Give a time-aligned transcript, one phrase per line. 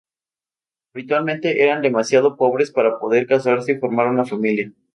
[0.95, 4.73] Habitualmente eran demasiado pobres para poder casarse y formar una familia.